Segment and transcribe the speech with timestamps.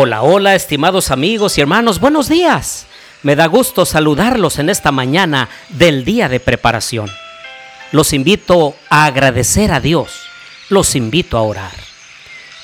[0.00, 2.86] Hola, hola, estimados amigos y hermanos, buenos días.
[3.24, 7.10] Me da gusto saludarlos en esta mañana del día de preparación.
[7.90, 10.20] Los invito a agradecer a Dios,
[10.68, 11.72] los invito a orar.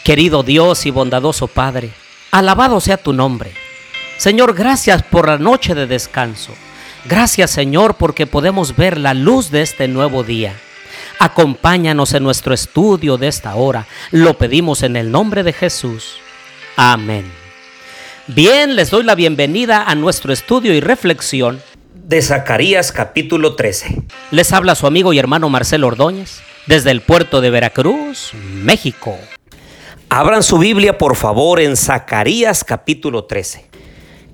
[0.05, 1.91] Querido Dios y bondadoso Padre,
[2.31, 3.53] alabado sea tu nombre.
[4.17, 6.55] Señor, gracias por la noche de descanso.
[7.05, 10.55] Gracias Señor porque podemos ver la luz de este nuevo día.
[11.19, 13.89] Acompáñanos en nuestro estudio de esta hora.
[14.13, 16.19] Lo pedimos en el nombre de Jesús.
[16.77, 17.31] Amén.
[18.27, 21.63] Bien, les doy la bienvenida a nuestro estudio y reflexión
[21.95, 24.03] de Zacarías capítulo 13.
[24.33, 29.17] Les habla su amigo y hermano Marcelo Ordóñez desde el puerto de Veracruz, México.
[30.09, 33.71] Abran su Biblia por favor en Zacarías capítulo 13.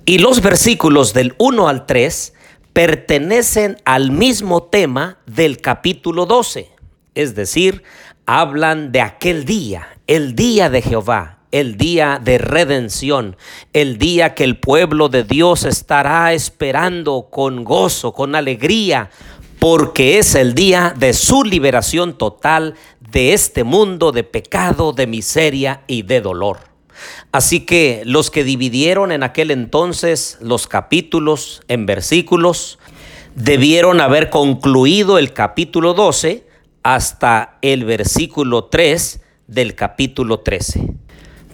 [0.05, 2.33] Y los versículos del 1 al 3
[2.73, 6.71] pertenecen al mismo tema del capítulo 12.
[7.13, 7.83] Es decir,
[8.25, 13.35] hablan de aquel día, el día de Jehová, el día de redención,
[13.73, 19.09] el día que el pueblo de Dios estará esperando con gozo, con alegría,
[19.59, 22.75] porque es el día de su liberación total
[23.11, 26.71] de este mundo de pecado, de miseria y de dolor.
[27.31, 32.79] Así que los que dividieron en aquel entonces los capítulos en versículos,
[33.35, 36.47] debieron haber concluido el capítulo 12
[36.83, 41.00] hasta el versículo 3 del capítulo 13.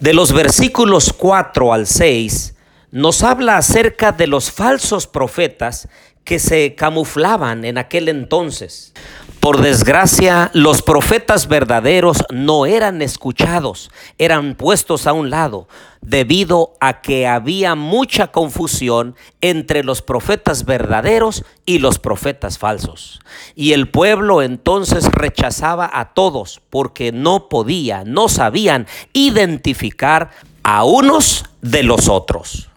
[0.00, 2.54] De los versículos 4 al 6
[2.92, 5.88] nos habla acerca de los falsos profetas
[6.22, 8.92] que se camuflaban en aquel entonces.
[9.40, 15.68] Por desgracia, los profetas verdaderos no eran escuchados, eran puestos a un lado,
[16.00, 23.20] debido a que había mucha confusión entre los profetas verdaderos y los profetas falsos.
[23.54, 30.30] Y el pueblo entonces rechazaba a todos porque no podía, no sabían identificar
[30.64, 32.68] a unos de los otros.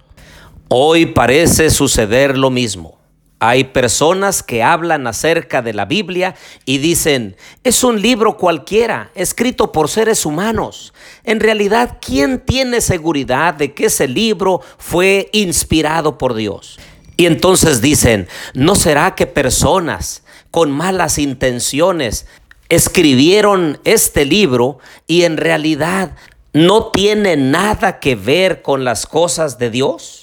[0.70, 3.01] Hoy parece suceder lo mismo.
[3.44, 9.72] Hay personas que hablan acerca de la Biblia y dicen, es un libro cualquiera, escrito
[9.72, 10.94] por seres humanos.
[11.24, 16.80] En realidad, ¿quién tiene seguridad de que ese libro fue inspirado por Dios?
[17.18, 22.28] Y entonces dicen, ¿no será que personas con malas intenciones
[22.70, 26.12] escribieron este libro y en realidad
[26.54, 30.21] no tiene nada que ver con las cosas de Dios?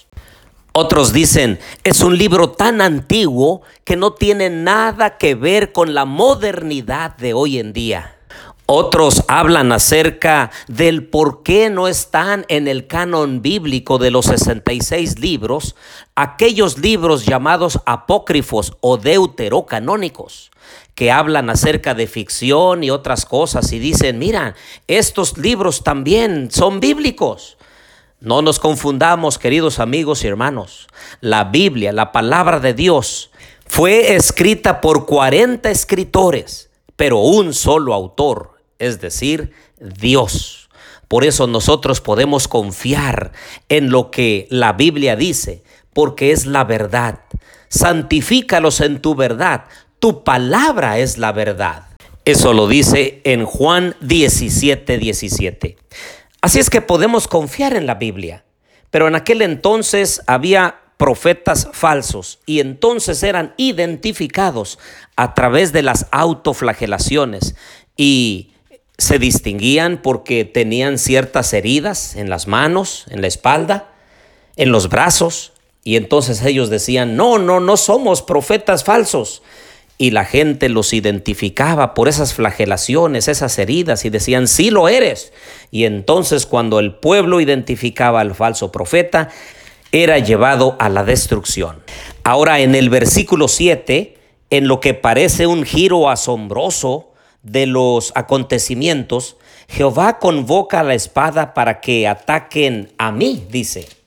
[0.73, 6.05] Otros dicen, es un libro tan antiguo que no tiene nada que ver con la
[6.05, 8.19] modernidad de hoy en día.
[8.71, 15.19] Otros hablan acerca del por qué no están en el canon bíblico de los 66
[15.21, 15.75] libros
[16.15, 20.51] aquellos libros llamados apócrifos o deuterocanónicos,
[20.95, 24.55] que hablan acerca de ficción y otras cosas y dicen, mira,
[24.87, 27.57] estos libros también son bíblicos.
[28.21, 30.89] No nos confundamos, queridos amigos y hermanos.
[31.21, 33.31] La Biblia, la palabra de Dios,
[33.65, 40.69] fue escrita por 40 escritores, pero un solo autor, es decir, Dios.
[41.07, 43.31] Por eso nosotros podemos confiar
[43.69, 45.63] en lo que la Biblia dice,
[45.93, 47.21] porque es la verdad.
[47.69, 49.67] Santifícalos en tu verdad.
[50.01, 51.85] Tu palabra es la verdad.
[52.25, 55.79] Eso lo dice en Juan 17, 17.
[56.41, 58.45] Así es que podemos confiar en la Biblia.
[58.91, 64.79] Pero en aquel entonces había profetas falsos y entonces eran identificados
[65.17, 67.55] a través de las autoflagelaciones
[67.97, 68.53] y
[68.99, 73.93] se distinguían porque tenían ciertas heridas en las manos, en la espalda,
[74.57, 75.53] en los brazos
[75.85, 79.43] y entonces ellos decían, no, no, no somos profetas falsos
[79.99, 85.33] y la gente los identificaba por esas flagelaciones, esas heridas y decían, sí lo eres.
[85.73, 89.29] Y entonces cuando el pueblo identificaba al falso profeta,
[89.91, 91.83] era llevado a la destrucción.
[92.23, 94.17] Ahora en el versículo 7,
[94.51, 97.13] en lo que parece un giro asombroso
[97.43, 99.37] de los acontecimientos,
[99.69, 103.98] Jehová convoca la espada para que ataquen a mí, dice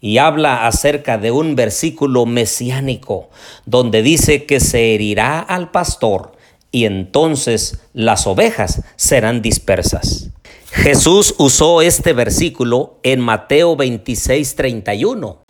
[0.00, 3.28] y habla acerca de un versículo mesiánico
[3.66, 6.32] donde dice que se herirá al pastor
[6.72, 10.30] y entonces las ovejas serán dispersas.
[10.70, 15.42] Jesús usó este versículo en Mateo 26, 31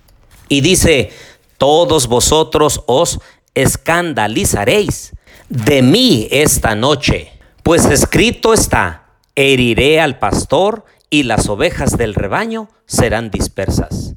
[0.49, 1.11] y dice,
[1.59, 3.21] todos vosotros os
[3.55, 5.13] escandalizaréis
[5.51, 7.33] de mí esta noche,
[7.63, 14.15] pues escrito está, heriré al pastor y las ovejas del rebaño serán dispersas.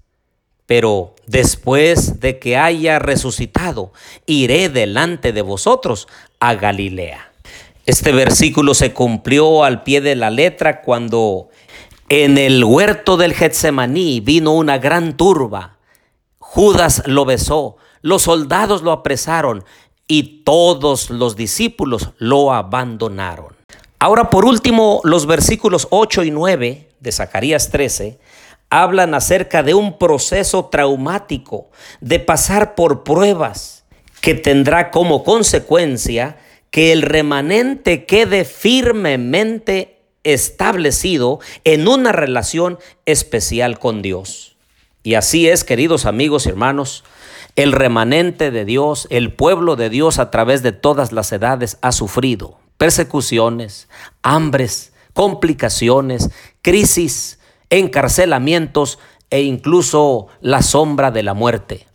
[0.75, 3.93] Pero después de que haya resucitado,
[4.25, 6.07] iré delante de vosotros
[6.39, 7.31] a Galilea.
[7.85, 11.49] Este versículo se cumplió al pie de la letra cuando
[12.09, 15.77] En el huerto del Getsemaní vino una gran turba.
[16.39, 19.65] Judas lo besó, los soldados lo apresaron
[20.07, 23.55] y todos los discípulos lo abandonaron.
[23.99, 28.17] Ahora por último, los versículos 8 y 9 de Zacarías 13
[28.81, 31.69] hablan acerca de un proceso traumático,
[32.01, 33.85] de pasar por pruebas,
[34.19, 36.37] que tendrá como consecuencia
[36.71, 44.57] que el remanente quede firmemente establecido en una relación especial con Dios.
[45.03, 47.03] Y así es, queridos amigos y hermanos,
[47.55, 51.91] el remanente de Dios, el pueblo de Dios a través de todas las edades ha
[51.91, 53.87] sufrido persecuciones,
[54.23, 56.31] hambres, complicaciones,
[56.63, 57.37] crisis,
[57.79, 58.99] encarcelamientos
[59.29, 61.87] e incluso la sombra de la muerte.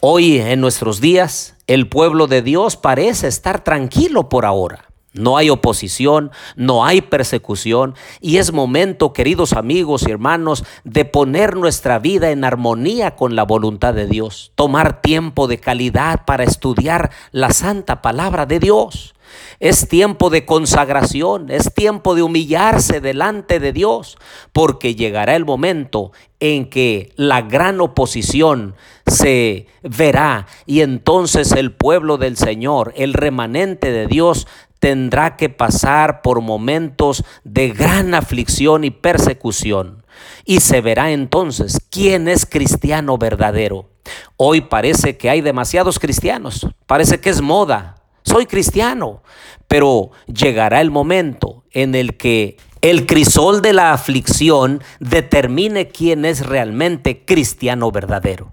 [0.00, 4.84] Hoy en nuestros días el pueblo de Dios parece estar tranquilo por ahora.
[5.12, 11.56] No hay oposición, no hay persecución y es momento, queridos amigos y hermanos, de poner
[11.56, 17.10] nuestra vida en armonía con la voluntad de Dios, tomar tiempo de calidad para estudiar
[17.32, 19.14] la santa palabra de Dios.
[19.60, 24.18] Es tiempo de consagración, es tiempo de humillarse delante de Dios,
[24.52, 28.74] porque llegará el momento en que la gran oposición
[29.06, 34.46] se verá y entonces el pueblo del Señor, el remanente de Dios,
[34.78, 40.04] tendrá que pasar por momentos de gran aflicción y persecución.
[40.44, 43.88] Y se verá entonces quién es cristiano verdadero.
[44.36, 47.97] Hoy parece que hay demasiados cristianos, parece que es moda.
[48.28, 49.22] Soy cristiano,
[49.68, 56.44] pero llegará el momento en el que el crisol de la aflicción determine quién es
[56.46, 58.52] realmente cristiano verdadero.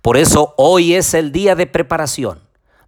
[0.00, 2.40] Por eso hoy es el día de preparación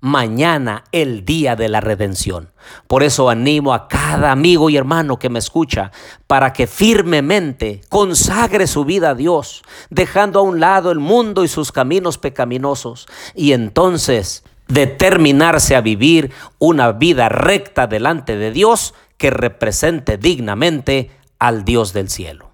[0.05, 2.53] mañana el día de la redención.
[2.87, 5.93] Por eso animo a cada amigo y hermano que me escucha
[6.27, 11.49] para que firmemente consagre su vida a Dios, dejando a un lado el mundo y
[11.49, 19.31] sus caminos pecaminosos, y entonces determinarse a vivir una vida recta delante de Dios que
[19.31, 22.51] represente dignamente al Dios del cielo.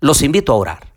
[0.00, 0.88] Los invito a orar.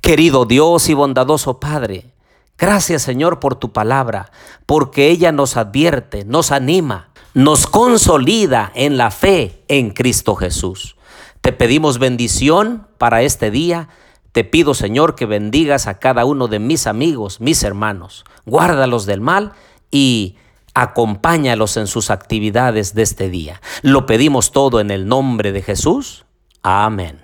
[0.00, 2.12] Querido Dios y bondadoso Padre,
[2.58, 4.30] Gracias Señor por tu palabra,
[4.64, 10.96] porque ella nos advierte, nos anima, nos consolida en la fe en Cristo Jesús.
[11.42, 13.88] Te pedimos bendición para este día.
[14.32, 18.24] Te pido Señor que bendigas a cada uno de mis amigos, mis hermanos.
[18.46, 19.52] Guárdalos del mal
[19.90, 20.36] y
[20.74, 23.60] acompáñalos en sus actividades de este día.
[23.82, 26.26] Lo pedimos todo en el nombre de Jesús.
[26.62, 27.14] Amén.